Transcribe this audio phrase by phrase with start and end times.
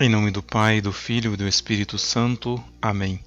[0.00, 2.62] Em nome do Pai, do Filho e do Espírito Santo.
[2.80, 3.18] Amém.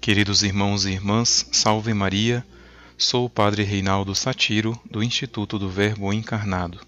[0.00, 2.44] Queridos irmãos e irmãs, salve Maria.
[2.98, 6.80] Sou o Padre Reinaldo Satiro, do Instituto do Verbo Encarnado.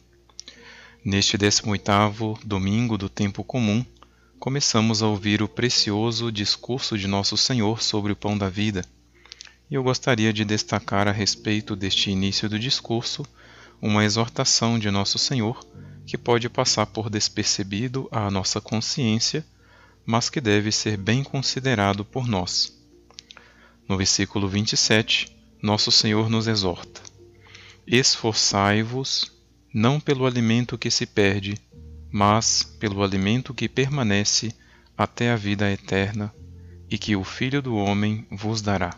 [1.05, 3.87] Neste 18º domingo do tempo comum,
[4.41, 8.85] começamos a ouvir o precioso discurso de nosso Senhor sobre o pão da vida.
[9.71, 13.25] E eu gostaria de destacar a respeito deste início do discurso
[13.81, 15.65] uma exortação de nosso Senhor
[16.13, 19.43] que pode passar por despercebido à nossa consciência,
[20.05, 22.71] mas que deve ser bem considerado por nós.
[23.89, 27.01] No versículo 27, nosso Senhor nos exorta:
[27.87, 29.33] Esforçai-vos
[29.73, 31.57] não pelo alimento que se perde,
[32.11, 34.55] mas pelo alimento que permanece
[34.95, 36.31] até a vida eterna
[36.91, 38.95] e que o Filho do Homem vos dará.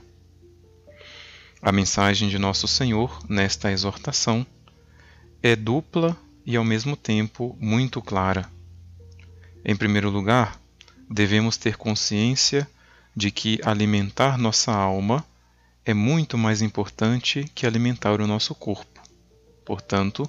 [1.63, 4.45] A mensagem de Nosso Senhor nesta exortação
[5.41, 8.51] é dupla e ao mesmo tempo muito clara.
[9.65, 10.61] Em primeiro lugar,
[11.09, 12.69] devemos ter consciência
[13.17, 15.25] de que alimentar nossa alma
[15.85, 19.01] é muito mais importante que alimentar o nosso corpo.
[19.65, 20.29] Portanto,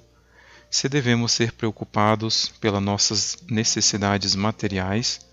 [0.69, 5.25] se devemos ser preocupados pelas nossas necessidades materiais,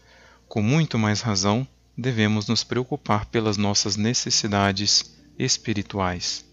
[0.48, 6.44] com muito mais razão devemos nos preocupar pelas nossas necessidades espirituais.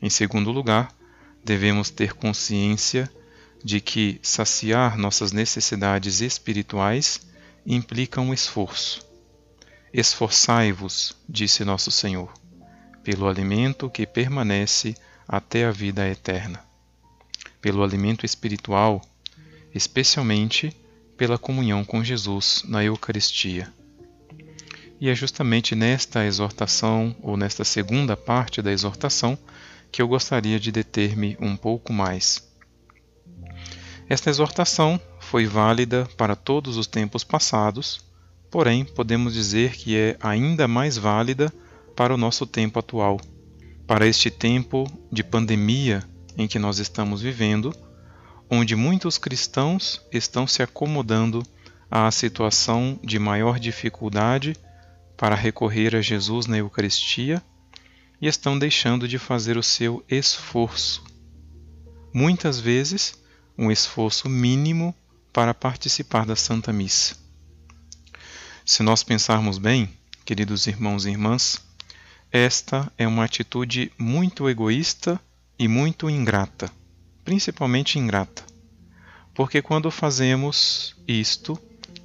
[0.00, 0.92] Em segundo lugar,
[1.44, 3.10] devemos ter consciência
[3.64, 7.20] de que saciar nossas necessidades espirituais
[7.64, 9.06] implica um esforço.
[9.92, 12.32] Esforçai-vos, disse nosso Senhor,
[13.04, 14.94] pelo alimento que permanece
[15.28, 16.64] até a vida eterna.
[17.60, 19.02] Pelo alimento espiritual,
[19.74, 20.74] especialmente
[21.16, 23.72] pela comunhão com Jesus na Eucaristia.
[25.00, 29.38] E é justamente nesta exortação, ou nesta segunda parte da exortação,
[29.92, 32.50] que eu gostaria de deter-me um pouco mais.
[34.08, 38.02] Esta exortação foi válida para todos os tempos passados,
[38.50, 41.52] porém podemos dizer que é ainda mais válida
[41.94, 43.20] para o nosso tempo atual,
[43.86, 46.02] para este tempo de pandemia
[46.38, 47.74] em que nós estamos vivendo,
[48.50, 51.42] onde muitos cristãos estão se acomodando
[51.90, 54.56] à situação de maior dificuldade
[55.18, 57.42] para recorrer a Jesus na Eucaristia
[58.22, 61.02] e estão deixando de fazer o seu esforço.
[62.14, 63.20] Muitas vezes,
[63.58, 64.94] um esforço mínimo
[65.32, 67.16] para participar da Santa Missa.
[68.64, 69.90] Se nós pensarmos bem,
[70.24, 71.60] queridos irmãos e irmãs,
[72.30, 75.20] esta é uma atitude muito egoísta
[75.58, 76.70] e muito ingrata,
[77.24, 78.44] principalmente ingrata,
[79.34, 81.58] porque quando fazemos isto,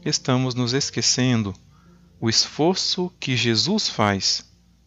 [0.03, 1.53] estamos nos esquecendo
[2.19, 4.44] o esforço que Jesus faz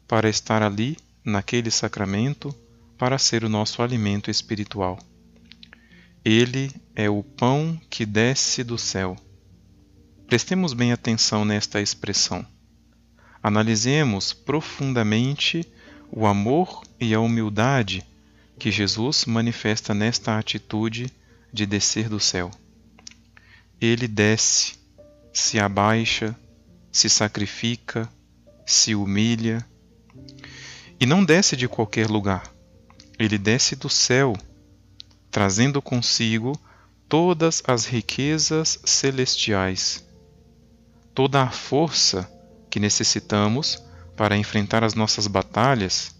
[0.08, 2.54] para estar ali naquele sacramento
[2.96, 4.98] para ser o nosso alimento espiritual.
[6.24, 9.16] Ele é o pão que desce do céu.
[10.26, 12.46] Prestemos bem atenção nesta expressão.
[13.42, 15.66] Analisemos profundamente
[16.12, 18.04] o amor e a humildade
[18.58, 21.10] que Jesus manifesta nesta atitude
[21.50, 22.50] de descer do céu.
[23.80, 24.74] Ele desce,
[25.32, 26.36] se abaixa,
[26.92, 28.06] se sacrifica,
[28.66, 29.66] se humilha,
[31.00, 32.52] e não desce de qualquer lugar.
[33.18, 34.36] Ele desce do céu,
[35.30, 36.52] trazendo consigo
[37.08, 40.04] todas as riquezas celestiais,
[41.14, 42.30] toda a força
[42.68, 43.82] que necessitamos
[44.16, 46.14] para enfrentar as nossas batalhas,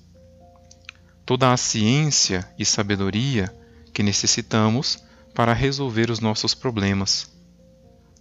[1.24, 3.54] toda a ciência e sabedoria
[3.92, 5.04] que necessitamos
[5.34, 7.30] para resolver os nossos problemas,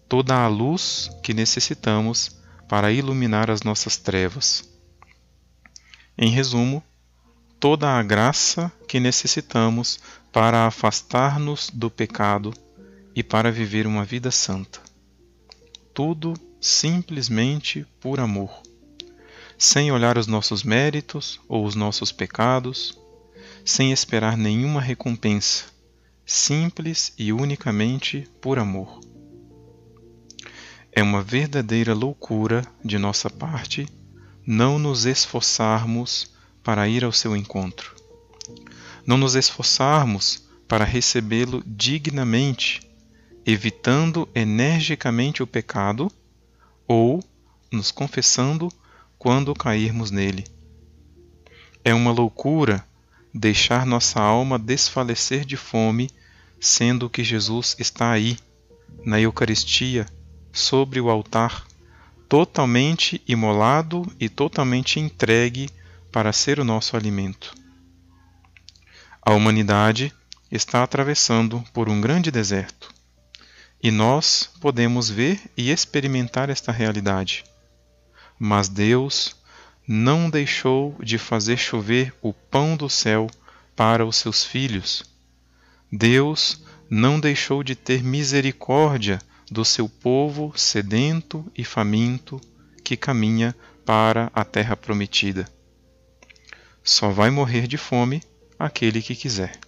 [0.08, 2.38] toda a luz que necessitamos
[2.68, 4.69] para iluminar as nossas trevas.
[6.22, 6.84] Em resumo,
[7.62, 10.02] toda a graça que necessitamos
[10.34, 12.54] para afastar-nos do pecado
[13.16, 14.82] e para viver uma vida santa.
[15.94, 18.52] Tudo simplesmente por amor,
[19.58, 23.00] sem olhar os nossos méritos ou os nossos pecados,
[23.64, 25.68] sem esperar nenhuma recompensa,
[26.26, 29.00] simples e unicamente por amor.
[30.92, 33.88] É uma verdadeira loucura de nossa parte
[34.46, 36.32] não nos esforçarmos
[36.64, 37.96] para ir ao seu encontro,
[39.06, 42.82] não nos esforçarmos para recebê-lo dignamente,
[43.46, 46.12] evitando energicamente o pecado
[46.88, 47.24] ou
[47.72, 48.72] nos confessando
[49.18, 50.46] quando cairmos nele.
[51.84, 52.86] É uma loucura
[53.34, 56.10] deixar nossa alma desfalecer de fome,
[56.60, 58.38] sendo que Jesus está aí,
[59.06, 60.06] na Eucaristia,
[60.52, 61.66] sobre o altar,
[62.30, 65.68] totalmente imolado e totalmente entregue
[66.12, 67.56] para ser o nosso alimento.
[69.20, 70.14] A humanidade
[70.52, 72.94] está atravessando por um grande deserto
[73.82, 77.44] e nós podemos ver e experimentar esta realidade.
[78.38, 79.36] Mas Deus
[79.88, 83.28] não deixou de fazer chover o pão do céu
[83.76, 85.04] para os seus filhos.
[85.92, 89.20] Deus não deixou de ter misericórdia
[89.52, 92.40] do seu povo sedento e faminto
[92.84, 93.56] que caminha
[93.86, 95.48] para a terra prometida.
[96.84, 98.22] Só vai morrer de fome
[98.58, 99.60] aquele que quiser.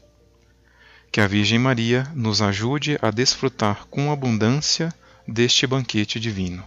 [1.12, 4.94] Que a Virgem Maria nos ajude a desfrutar com abundância
[5.28, 6.66] deste banquete divino.